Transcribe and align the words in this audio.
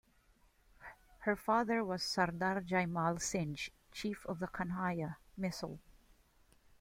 Her 1.19 1.35
father 1.35 1.83
was 1.83 2.01
Sardar 2.01 2.61
Jaimal 2.61 3.19
Singh, 3.21 3.59
chief 3.91 4.25
of 4.25 4.39
the 4.39 4.47
Kanhaiya 4.47 5.17
Misl. 5.39 5.77